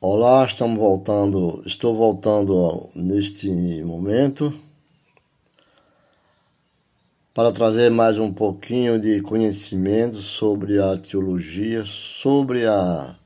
[0.00, 3.50] Olá, estamos voltando, estou voltando neste
[3.82, 4.54] momento
[7.34, 13.16] para trazer mais um pouquinho de conhecimento sobre a teologia, sobre a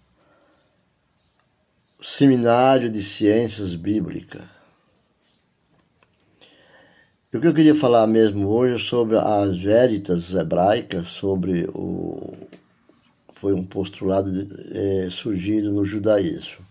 [2.01, 4.47] seminário de ciências bíblicas.
[7.35, 12.33] O que eu queria falar mesmo hoje é sobre as veritas hebraicas, sobre o
[13.43, 14.31] foi um postulado
[14.71, 16.65] é, surgido no judaísmo.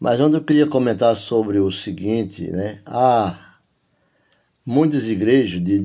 [0.00, 2.82] Mas onde eu queria comentar sobre o seguinte, né?
[2.84, 3.60] Há
[4.66, 5.78] muitas igrejas de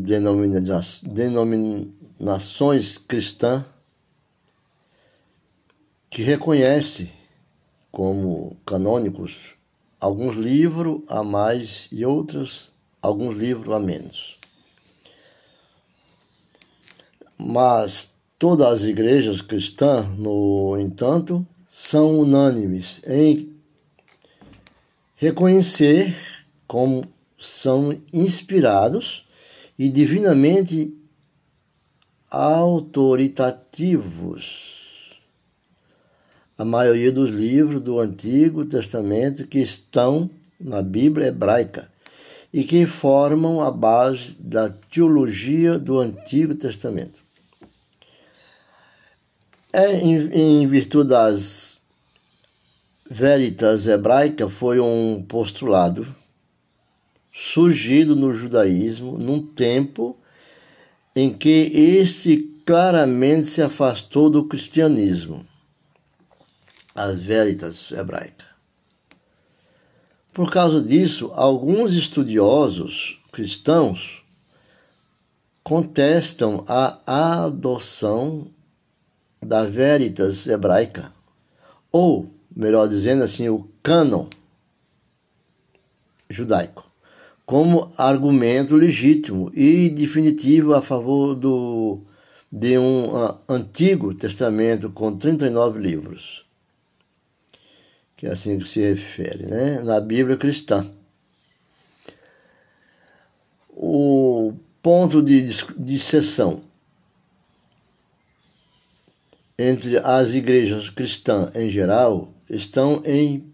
[1.04, 3.64] denominações cristãs
[6.10, 7.12] que reconhecem
[7.92, 9.54] como canônicos
[10.02, 14.40] alguns livros a mais e outros alguns livros a menos.
[17.38, 23.52] Mas Todas as igrejas cristãs, no entanto, são unânimes em
[25.16, 26.16] reconhecer
[26.68, 27.04] como
[27.40, 29.28] são inspirados
[29.78, 30.96] e divinamente
[32.30, 35.18] autoritativos.
[36.56, 41.92] A maioria dos livros do Antigo Testamento que estão na Bíblia hebraica
[42.54, 47.26] e que formam a base da teologia do Antigo Testamento.
[49.80, 50.16] É, em,
[50.64, 51.84] em virtude das
[53.08, 56.16] veritas hebraicas, foi um postulado
[57.32, 60.18] surgido no judaísmo num tempo
[61.16, 65.46] em que este claramente se afastou do cristianismo,
[66.96, 68.48] as veritas hebraicas.
[70.34, 74.24] Por causa disso, alguns estudiosos cristãos
[75.64, 78.57] contestam a adoção
[79.42, 81.12] da Veritas hebraica,
[81.92, 84.28] ou, melhor dizendo assim, o cânon
[86.30, 86.90] judaico,
[87.46, 92.02] como argumento legítimo e definitivo a favor do,
[92.52, 96.46] de um uh, Antigo Testamento com 39 livros,
[98.16, 99.82] que é assim que se refere, né?
[99.82, 100.86] na Bíblia cristã.
[103.70, 106.62] O ponto de, sessão
[109.58, 113.52] entre as igrejas cristãs em geral estão em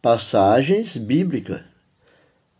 [0.00, 1.60] passagens bíblicas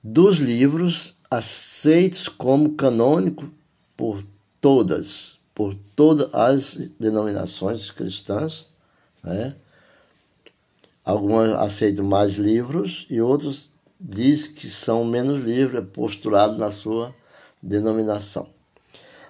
[0.03, 3.49] dos livros aceitos como canônico
[3.97, 4.25] por
[4.61, 8.69] todas, por todas as denominações cristãs,
[9.23, 9.55] né?
[11.05, 17.15] Algumas aceitam mais livros e outros diz que são menos livros, é postulado na sua
[17.63, 18.49] denominação.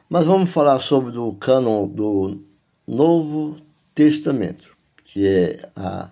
[0.09, 2.43] Mas vamos falar sobre o cânon do
[2.93, 3.57] Novo
[3.95, 6.11] Testamento, que é a,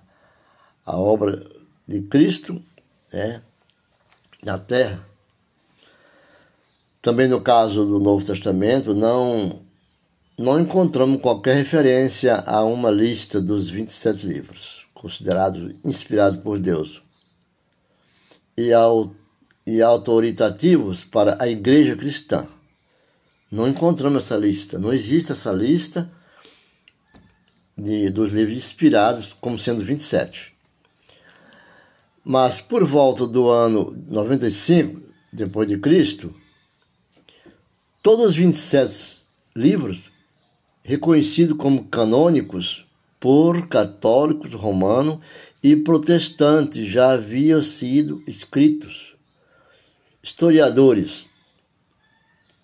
[0.84, 1.46] a obra
[1.86, 2.60] de Cristo
[3.12, 3.42] né,
[4.42, 5.06] na terra.
[7.02, 9.60] Também no caso do Novo Testamento, não,
[10.38, 17.02] não encontramos qualquer referência a uma lista dos 27 livros, considerados inspirados por Deus,
[18.56, 19.14] e, ao,
[19.66, 22.48] e autoritativos para a igreja cristã.
[23.50, 26.10] Não encontramos essa lista, não existe essa lista
[27.80, 30.52] de, dos livros inspirados como sendo 27.
[32.24, 35.00] Mas por volta do ano 95
[35.32, 36.34] depois de Cristo,
[38.02, 39.24] todos os 27
[39.56, 40.10] livros
[40.82, 42.86] reconhecidos como canônicos
[43.18, 45.18] por católicos romanos
[45.62, 49.14] e protestantes já haviam sido escritos.
[50.22, 51.26] Historiadores,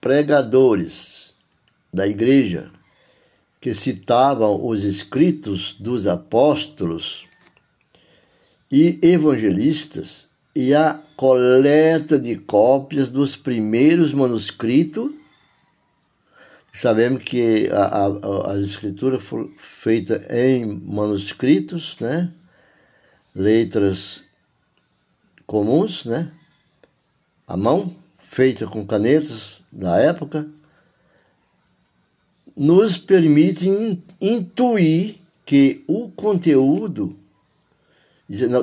[0.00, 1.34] pregadores
[1.93, 2.71] da igreja
[3.66, 7.27] que citavam os escritos dos apóstolos
[8.71, 15.10] e evangelistas e a coleta de cópias dos primeiros manuscritos.
[16.72, 22.31] Sabemos que a, a, as escrituras foram feitas em manuscritos, né?
[23.35, 24.23] letras
[25.44, 26.31] comuns, né?
[27.49, 30.49] à mão, feitas com canetas da época
[32.56, 33.69] nos permite
[34.20, 37.14] intuir que o conteúdo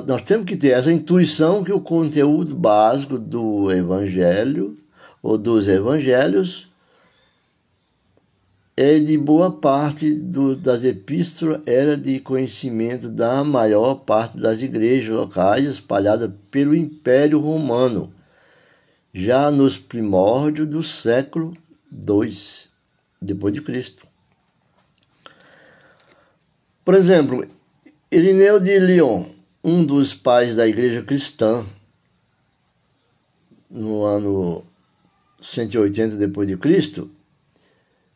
[0.06, 4.76] nós temos que ter essa intuição que o conteúdo básico do evangelho
[5.22, 6.68] ou dos evangelhos
[8.76, 15.16] é de boa parte do, das epístolas era de conhecimento da maior parte das igrejas
[15.16, 18.12] locais espalhadas pelo Império Romano,
[19.14, 21.56] já nos primórdios do século
[21.90, 22.73] II
[23.24, 24.06] depois de Cristo.
[26.84, 27.48] Por exemplo,
[28.10, 29.26] Irineu de Lyon,
[29.62, 31.64] um dos pais da igreja cristã,
[33.70, 34.64] no ano
[35.40, 37.10] 180 depois de Cristo,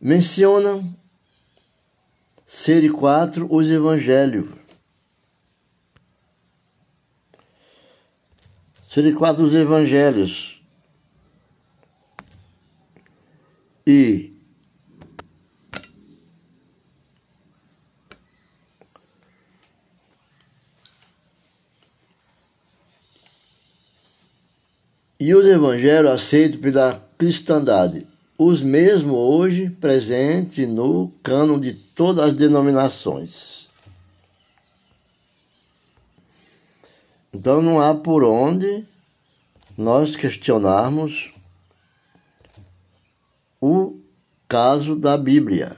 [0.00, 0.84] menciona
[2.46, 4.50] ser quatro os evangelhos.
[8.88, 10.62] Ser quatro os evangelhos.
[13.87, 14.38] E
[25.20, 28.06] e os evangelhos aceitos pela cristandade,
[28.36, 33.68] os mesmos hoje presentes no cano de todas as denominações.
[37.32, 38.86] Então não há por onde
[39.76, 41.32] nós questionarmos
[43.60, 43.98] o
[44.48, 45.76] caso da Bíblia.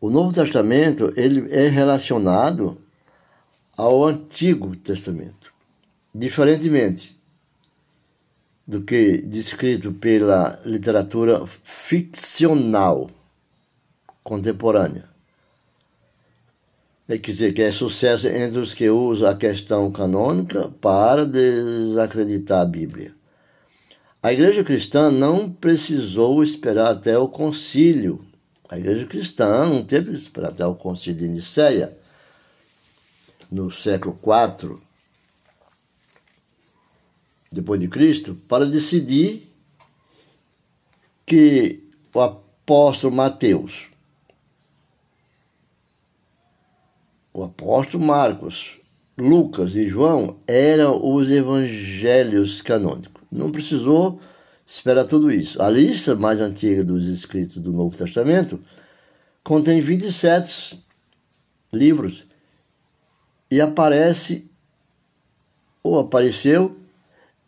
[0.00, 2.78] O Novo Testamento ele é relacionado
[3.76, 5.52] ao Antigo Testamento.
[6.14, 7.19] Diferentemente,
[8.70, 13.10] do que descrito pela literatura ficcional
[14.22, 15.10] contemporânea.
[17.08, 22.60] É quer dizer, que é sucesso entre os que usam a questão canônica para desacreditar
[22.60, 23.12] a Bíblia.
[24.22, 28.24] A igreja cristã não precisou esperar até o concílio.
[28.68, 31.98] A igreja cristã não teve que esperar até o concílio de Nicéia,
[33.50, 34.78] no século IV,
[37.50, 39.52] depois de Cristo, para decidir
[41.26, 41.82] que
[42.14, 43.88] o apóstolo Mateus,
[47.32, 48.78] o apóstolo Marcos,
[49.18, 53.22] Lucas e João eram os evangelhos canônicos.
[53.30, 54.20] Não precisou
[54.66, 55.60] esperar tudo isso.
[55.60, 58.62] A lista mais antiga dos escritos do Novo Testamento
[59.42, 60.82] contém 27
[61.72, 62.26] livros
[63.50, 64.50] e aparece
[65.82, 66.79] ou apareceu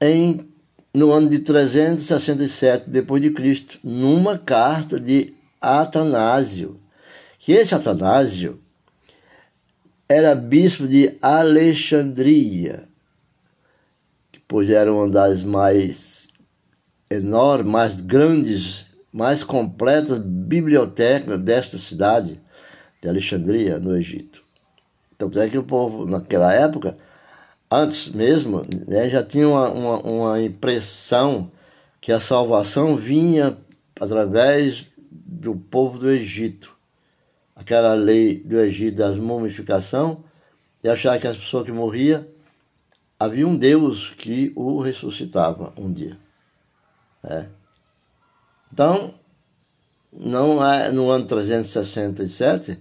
[0.02, 0.52] em
[0.92, 6.78] no ano de 367 depois de Cristo, numa carta de Atanásio.
[7.38, 8.60] Que esse Atanásio
[10.08, 12.84] era bispo de Alexandria,
[14.46, 16.28] pois era uma das mais
[17.08, 22.40] enormes, mais grandes, mais completas bibliotecas desta cidade
[23.00, 24.44] de Alexandria, no Egito.
[25.14, 26.96] Então, é que o povo, naquela época,
[27.72, 31.50] antes mesmo, né, já tinha uma, uma, uma impressão
[32.00, 33.56] que a salvação vinha
[34.00, 36.76] através do povo do Egito.
[37.54, 40.24] Aquela lei do Egito das mumificação,
[40.82, 42.26] e achar que as pessoas que morriam,
[43.18, 46.18] havia um Deus que o ressuscitava um dia.
[47.22, 47.46] É.
[48.72, 49.14] Então,
[50.12, 52.78] não é no ano 367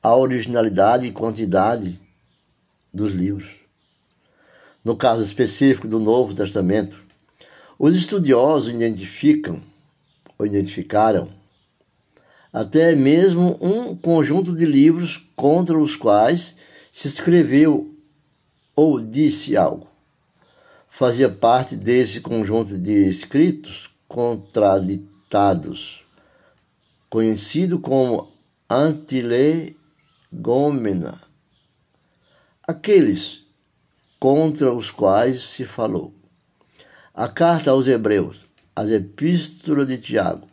[0.00, 1.98] a originalidade e quantidade
[2.94, 3.50] dos livros.
[4.84, 7.02] No caso específico do Novo Testamento,
[7.76, 9.60] os estudiosos identificam
[10.38, 11.28] ou identificaram
[12.52, 16.54] até mesmo um conjunto de livros contra os quais
[16.92, 17.91] se escreveu
[18.74, 19.86] ou disse algo.
[20.88, 26.04] Fazia parte desse conjunto de escritos contraditados,
[27.08, 28.30] conhecido como
[28.68, 31.20] antilegômena,
[32.66, 33.46] aqueles
[34.20, 36.12] contra os quais se falou.
[37.14, 40.46] A carta aos Hebreus, as epístolas de Tiago,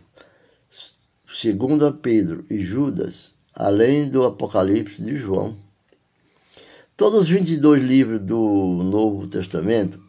[1.28, 5.69] segundo Pedro e Judas, além do Apocalipse de João
[7.00, 10.04] Todos os 22 livros do Novo Testamento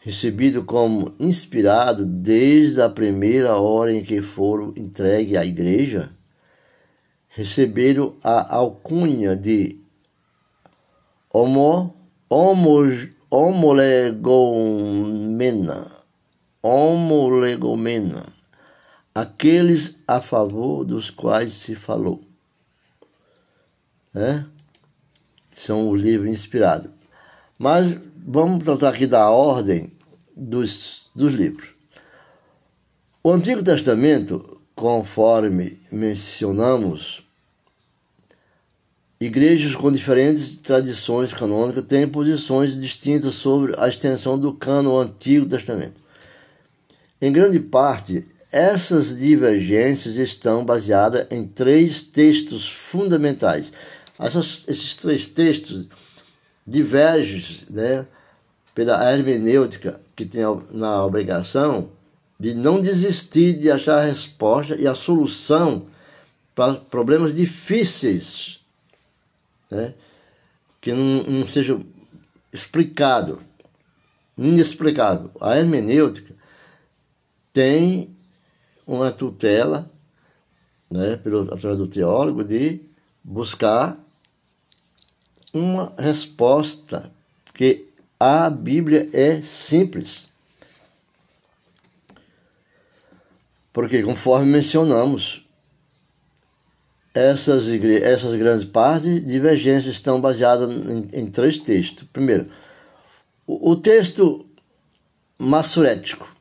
[0.00, 6.14] recebido como inspirado desde a primeira hora em que foram entregues à igreja,
[7.26, 9.80] receberam a alcunha de
[11.32, 11.96] homo,
[12.28, 12.82] homo,
[13.30, 15.90] homolegomena,
[16.62, 18.26] homolegomena,
[19.14, 22.20] aqueles a favor dos quais se falou.
[24.14, 24.57] É?
[25.58, 26.88] São os livros inspirados.
[27.58, 29.92] Mas vamos tratar aqui da ordem
[30.36, 31.70] dos, dos livros.
[33.22, 37.26] O Antigo Testamento, conforme mencionamos,
[39.20, 46.00] igrejas com diferentes tradições canônicas têm posições distintas sobre a extensão do cano Antigo Testamento.
[47.20, 53.72] Em grande parte, essas divergências estão baseadas em três textos fundamentais.
[54.18, 55.86] Essas, esses três textos
[56.66, 58.06] divergem né,
[58.74, 61.90] pela hermenêutica, que tem na obrigação
[62.38, 65.86] de não desistir de achar a resposta e a solução
[66.54, 68.60] para problemas difíceis,
[69.70, 69.94] né,
[70.80, 71.84] que não, não sejam
[72.52, 73.40] explicado,
[74.36, 75.30] inexplicável.
[75.40, 76.34] A hermenêutica
[77.52, 78.16] tem
[78.86, 79.90] uma tutela,
[80.90, 82.80] né, pelo, através do teólogo, de
[83.22, 83.98] buscar
[85.52, 87.10] uma resposta,
[87.44, 87.86] porque
[88.18, 90.28] a Bíblia é simples.
[93.72, 95.46] Porque, conforme mencionamos,
[97.14, 102.06] essas, essas grandes partes divergências estão baseadas em, em três textos.
[102.12, 102.50] Primeiro,
[103.46, 104.46] o, o texto
[105.38, 106.36] massurético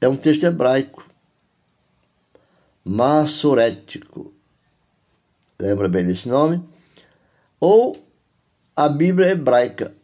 [0.00, 1.08] é um texto hebraico,
[2.84, 4.32] massurético.
[5.58, 6.62] Lembra bem desse nome?
[7.60, 8.06] Ou
[8.74, 9.94] a Bíblia hebraica,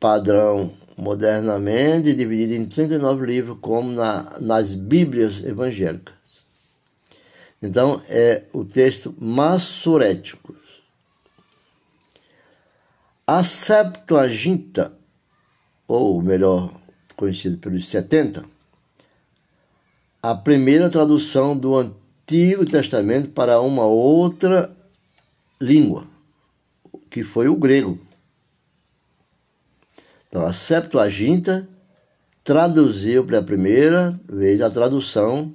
[0.00, 6.14] padrão modernamente dividida em 39 livros, como na, nas Bíblias evangélicas.
[7.62, 10.56] Então, é o texto massurético.
[13.26, 14.92] A Septuaginta,
[15.86, 16.72] ou melhor
[17.14, 18.44] conhecido pelos 70,
[20.20, 24.74] a primeira tradução do Antigo Testamento para uma outra
[25.60, 26.06] língua
[27.18, 27.98] que foi o grego.
[30.28, 31.68] Então, a Septuaginta
[32.44, 35.52] traduziu pela primeira vez a tradução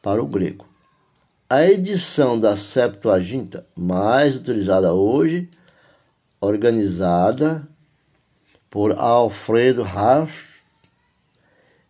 [0.00, 0.64] para o grego.
[1.50, 5.50] A edição da Septuaginta, mais utilizada hoje,
[6.40, 7.66] organizada
[8.70, 10.60] por Alfredo Harf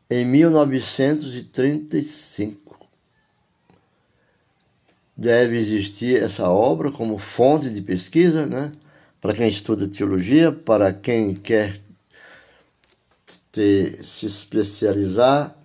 [0.08, 2.83] em 1935
[5.16, 8.72] deve existir essa obra como fonte de pesquisa, né?
[9.24, 11.80] para quem estuda teologia, para quem quer
[13.50, 15.56] ter, se especializar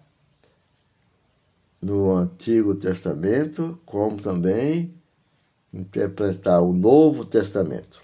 [1.82, 4.94] no Antigo Testamento, como também
[5.74, 8.02] interpretar o Novo Testamento.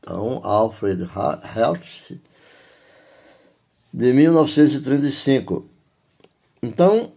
[0.00, 2.18] Então, Alfred Hertz,
[3.92, 5.64] de 1935.
[6.60, 7.12] Então,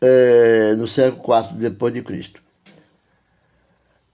[0.00, 2.42] é, no século IV depois de Cristo.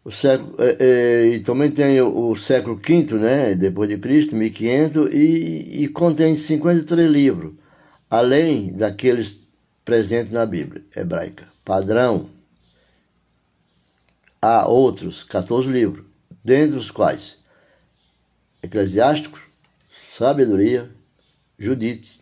[0.05, 4.37] O século, é, é, e também tem o, o, século V, né, depois de Cristo,
[4.37, 7.55] 1500, e, e contém 53 livros,
[8.11, 9.41] além daqueles
[9.85, 11.49] presentes na Bíblia hebraica.
[11.65, 12.29] Padrão.
[14.43, 16.05] Há outros 14 livros,
[16.45, 17.39] dentre os quais
[18.63, 19.41] Eclesiásticos,
[20.13, 20.91] Sabedoria,
[21.59, 22.14] Judite,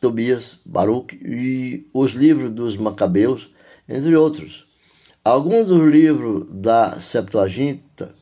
[0.00, 3.50] Tobias, Baruch e os livros dos Macabeus,
[3.88, 4.66] entre outros.
[5.22, 8.14] Alguns dos livros da Septuaginta,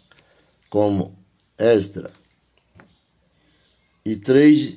[0.69, 1.17] como
[1.57, 2.11] Esdra
[4.05, 4.77] e três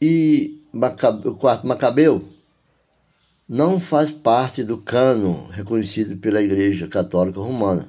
[0.00, 2.28] e Macabe, o quarto Macabeu,
[3.48, 7.88] não faz parte do cano reconhecido pela Igreja Católica Romana.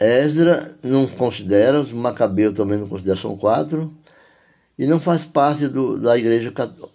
[0.00, 3.92] Esdra não considera, os Macabeu também não considera, são quatro,
[4.78, 6.52] e não faz parte do, da Igreja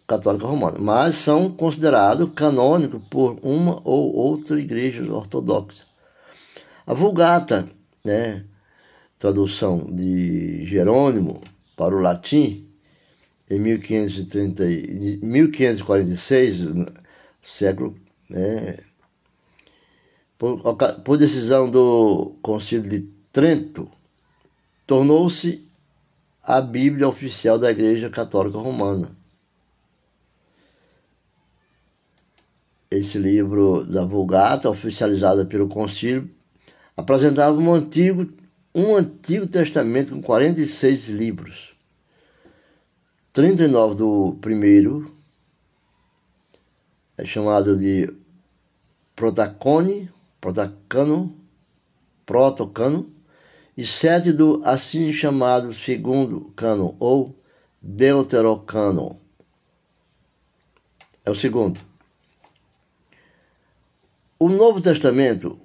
[0.08, 5.86] Católica Romana, mas são considerados canônicos por uma ou outra igreja ortodoxa.
[6.88, 7.68] A Vulgata,
[8.04, 8.46] né,
[9.20, 11.42] tradução de Jerônimo
[11.76, 12.66] para o latim,
[13.50, 14.64] em 1530,
[15.22, 16.60] 1546,
[17.42, 17.98] século,
[18.30, 18.78] né,
[20.38, 20.62] por,
[21.04, 23.90] por decisão do Concílio de Trento,
[24.88, 25.63] tornou-se
[26.44, 29.16] a Bíblia oficial da Igreja Católica Romana.
[32.92, 36.30] Esse livro da Vulgata, oficializada pelo Concílio,
[36.96, 38.30] apresentava um antigo
[38.76, 41.76] um Antigo Testamento com 46 livros.
[43.32, 45.16] 39 do primeiro
[47.16, 48.12] é chamado de
[49.16, 51.36] Protacone, Protacano,
[52.26, 53.13] Protocano,
[53.76, 57.36] e sete do assim chamado segundo cano ou
[57.82, 59.20] Deuterocano.
[61.26, 61.80] É o segundo.
[64.38, 65.60] O Novo Testamento,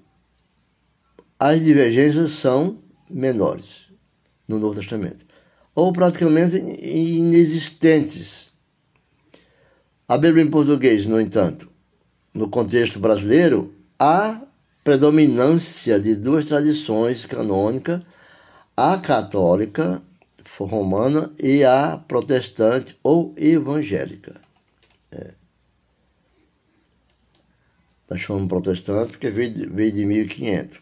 [1.39, 2.79] as divergências são
[3.11, 3.89] menores
[4.47, 5.27] no Novo Testamento,
[5.75, 8.53] ou praticamente inexistentes.
[10.07, 11.71] A Bíblia em português, no entanto,
[12.33, 14.41] no contexto brasileiro, há
[14.89, 18.01] predominância de duas tradições canônicas,
[18.75, 20.01] a católica
[20.59, 24.41] romana e a protestante ou evangélica.
[25.13, 25.35] É.
[28.09, 30.81] Nós chamamos protestante porque veio veio de 1500.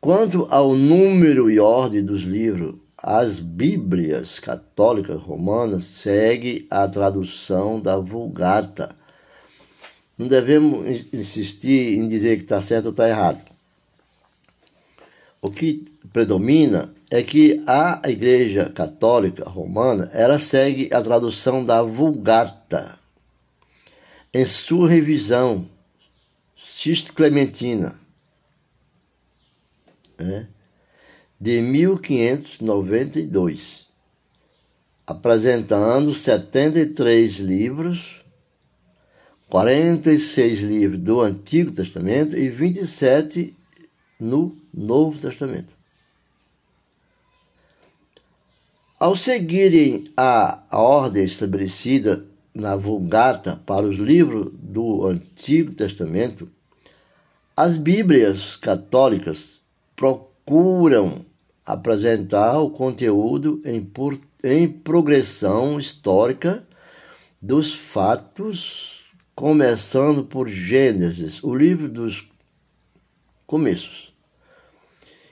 [0.00, 7.98] Quanto ao número e ordem dos livros, as Bíblias católicas romanas seguem a tradução da
[7.98, 8.96] Vulgata.
[10.16, 13.42] Não devemos insistir em dizer que está certo ou está errado.
[15.40, 22.98] O que predomina é que a Igreja Católica Romana ela segue a tradução da Vulgata
[24.32, 25.68] em sua revisão
[27.14, 27.96] Clementina
[30.18, 30.48] né,
[31.40, 33.86] de 1592,
[35.06, 38.21] apresentando 73 livros,
[39.52, 43.54] 46 livros do Antigo Testamento e 27
[44.18, 45.74] no Novo Testamento.
[48.98, 56.48] Ao seguirem a, ordem estabelecida na Vulgata para os livros do Antigo Testamento,
[57.54, 59.60] as Bíblias católicas
[59.94, 61.26] procuram
[61.66, 66.66] apresentar o conteúdo em, por, em progressão histórica
[67.38, 69.01] dos fatos,
[69.34, 72.28] começando por Gênesis, o livro dos
[73.46, 74.12] começos,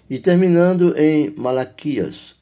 [0.09, 2.35] e terminando em Malaquias,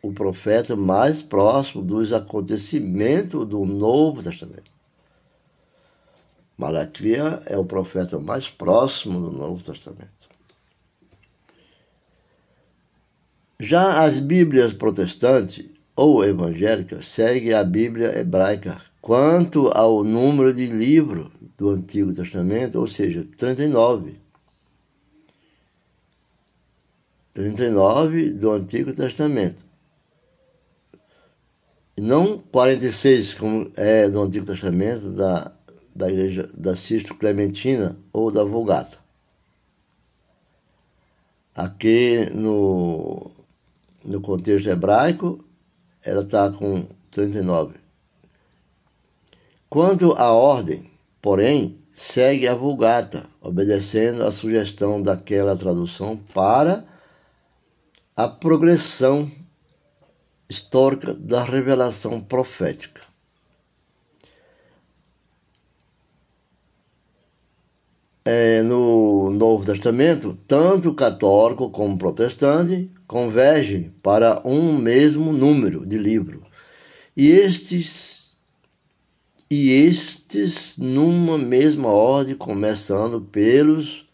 [0.00, 4.70] o profeta mais próximo dos acontecimentos do Novo Testamento.
[6.56, 10.28] Malaquias é o profeta mais próximo do Novo Testamento.
[13.58, 21.30] Já as Bíblias protestantes ou evangélicas seguem a Bíblia hebraica quanto ao número de livros
[21.56, 24.18] do Antigo Testamento, ou seja, 39.
[27.32, 29.64] 39 do Antigo Testamento.
[31.96, 35.52] Não 46, como é do Antigo Testamento da,
[35.94, 38.98] da igreja da Sisto Clementina ou da Vulgata.
[41.54, 43.30] Aqui no
[44.04, 45.44] no contexto hebraico,
[46.04, 47.85] ela está com 39.
[49.68, 56.84] Quanto à ordem, porém, segue a Vulgata, obedecendo a sugestão daquela tradução para
[58.14, 59.30] a progressão
[60.48, 63.06] histórica da revelação profética.
[68.26, 76.42] é, no Novo Testamento, tanto católico como protestante convergem para um mesmo número de livros.
[77.16, 78.25] E estes
[79.50, 84.06] e estes numa mesma ordem, começando pelos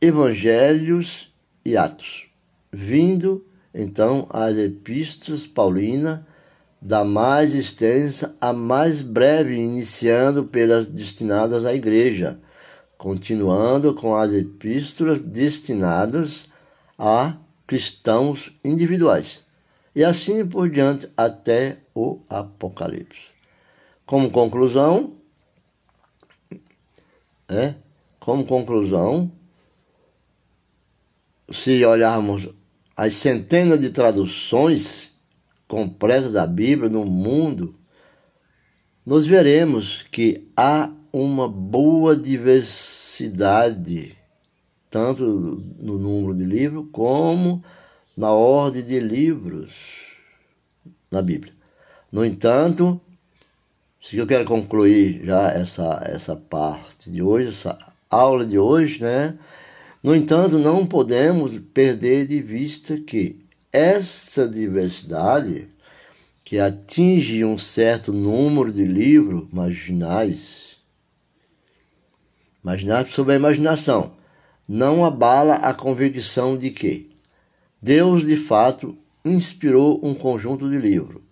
[0.00, 1.32] evangelhos
[1.64, 2.26] e atos,
[2.72, 3.44] vindo
[3.74, 6.20] então as epístolas paulinas
[6.82, 12.40] da mais extensa à mais breve, iniciando pelas destinadas à igreja
[13.00, 16.50] continuando com as epístolas destinadas
[16.98, 17.34] a
[17.66, 19.40] cristãos individuais,
[19.96, 23.29] e assim por diante até o Apocalipse.
[24.10, 25.14] Como conclusão,
[27.48, 27.76] é,
[28.18, 29.30] como conclusão,
[31.48, 32.48] se olharmos
[32.96, 35.12] as centenas de traduções
[35.68, 37.76] completas da Bíblia no mundo,
[39.06, 44.18] nós veremos que há uma boa diversidade,
[44.90, 45.24] tanto
[45.78, 47.62] no número de livros como
[48.16, 49.70] na ordem de livros
[51.08, 51.54] na Bíblia.
[52.10, 53.00] No entanto,
[54.00, 59.38] se eu quero concluir já essa, essa parte de hoje, essa aula de hoje, né?
[60.02, 65.68] No entanto, não podemos perder de vista que essa diversidade
[66.44, 70.70] que atinge um certo número de livros marginais
[72.62, 74.12] Imaginar sobre a imaginação
[74.68, 77.10] não abala a convicção de que
[77.80, 81.22] Deus, de fato, inspirou um conjunto de livros.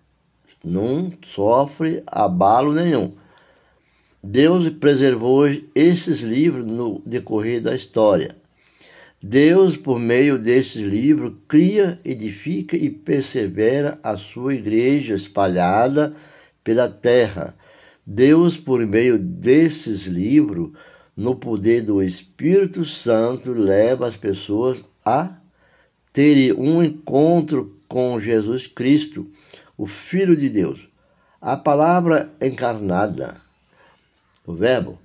[0.63, 3.13] Não sofre abalo nenhum.
[4.21, 8.35] Deus preservou esses livros no decorrer da história.
[9.21, 16.15] Deus, por meio desses livros, cria, edifica e persevera a sua igreja espalhada
[16.63, 17.55] pela terra.
[18.05, 20.71] Deus, por meio desses livros,
[21.15, 25.37] no poder do Espírito Santo, leva as pessoas a
[26.13, 29.29] terem um encontro com Jesus Cristo,
[29.79, 30.89] o Filho de Deus.
[31.39, 33.41] A palavra encarnada,
[34.45, 34.99] o Verbo,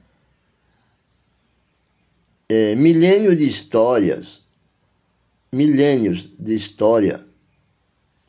[2.49, 4.43] é, milênio de histórias,
[5.53, 7.25] milênios de história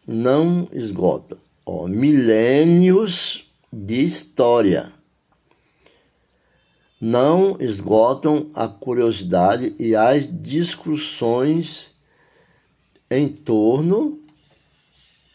[0.06, 1.36] não esgota.
[1.66, 4.94] Ó, milênios de história
[7.02, 11.92] não esgotam a curiosidade e as discussões
[13.10, 14.25] em torno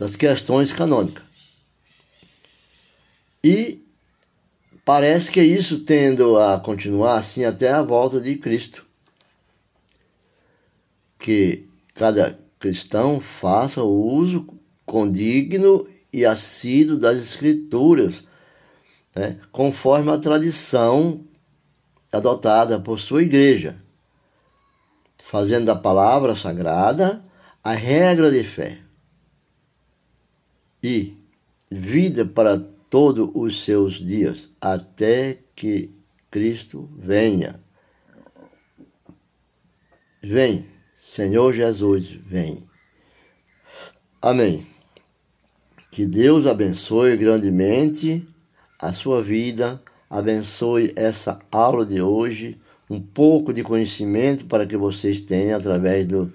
[0.00, 1.22] das questões canônicas.
[3.44, 3.80] E
[4.92, 8.84] Parece que isso tendo a continuar assim até a volta de Cristo.
[11.16, 14.48] Que cada cristão faça o uso
[14.84, 18.24] condigno e assíduo das Escrituras,
[19.14, 21.24] né, conforme a tradição
[22.10, 23.76] adotada por sua igreja,
[25.22, 27.22] fazendo da palavra sagrada
[27.62, 28.89] a regra de fé
[30.82, 31.16] e
[31.70, 35.90] vida para todos os seus dias, até que
[36.30, 37.60] Cristo venha.
[40.22, 40.66] Vem,
[40.96, 42.68] Senhor Jesus, vem.
[44.20, 44.66] Amém.
[45.90, 48.26] Que Deus abençoe grandemente
[48.78, 55.20] a sua vida, abençoe essa aula de hoje, um pouco de conhecimento para que vocês
[55.20, 56.32] tenham através do,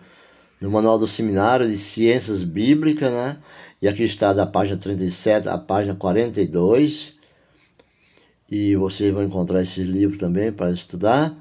[0.60, 3.38] do Manual do Seminário de Ciências Bíblicas, né?
[3.82, 7.16] E aqui está da página 37 à página 42.
[8.50, 11.36] E vocês vão encontrar esses livros também para estudar.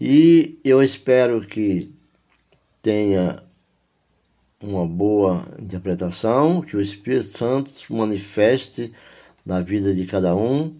[0.00, 1.92] E eu espero que
[2.80, 3.42] tenha
[4.62, 8.92] uma boa interpretação, que o Espírito Santo manifeste
[9.44, 10.74] na vida de cada um,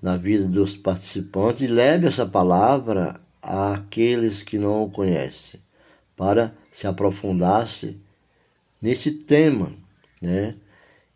[0.00, 5.60] na vida dos participantes, e leve essa palavra àqueles que não o conhecem,
[6.16, 7.96] para se aprofundar-se
[8.82, 9.72] nesse tema,
[10.20, 10.56] né?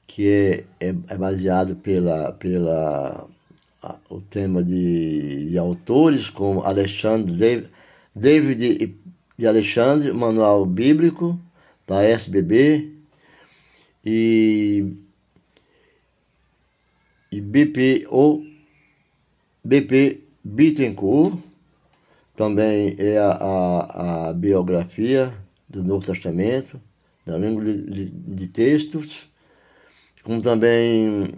[0.06, 3.28] que é, é, é baseado pela, pela
[3.82, 7.68] a, o tema de, de, autores como Alexandre
[8.14, 8.96] David,
[9.36, 11.38] de Alexandre, Manual Bíblico
[11.86, 12.92] da SBB
[14.04, 14.96] e,
[17.30, 18.42] e BP ou
[19.64, 21.38] BP Bittencourt
[22.36, 25.32] também é a, a, a biografia
[25.68, 26.80] do Novo Testamento
[27.26, 29.28] da língua de, textos,
[30.22, 31.28] como também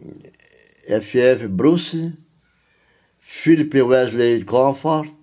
[0.87, 1.49] F.F.
[1.49, 2.13] Bruce,
[3.19, 5.15] Philip Wesley Comfort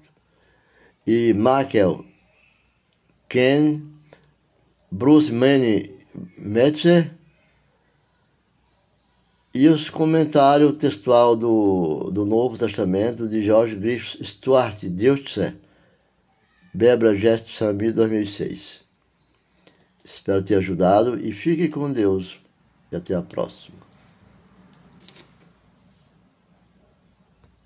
[1.05, 2.03] e Michael
[3.29, 3.81] Ken,
[4.91, 5.91] Bruce Manny
[6.37, 7.11] Metzer
[9.53, 15.55] e os comentários textual do, do Novo Testamento de George Griffith Stuart, Deus te
[16.73, 18.84] Bebra Gesto Sambi 2006.
[20.05, 22.39] Espero ter ajudado e fique com Deus.
[22.91, 23.84] E até a próxima.